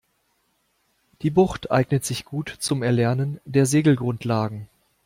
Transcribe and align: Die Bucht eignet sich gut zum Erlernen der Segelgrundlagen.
Die 1.21 1.29
Bucht 1.29 1.69
eignet 1.69 2.05
sich 2.05 2.25
gut 2.25 2.49
zum 2.59 2.81
Erlernen 2.81 3.39
der 3.45 3.67
Segelgrundlagen. 3.67 4.67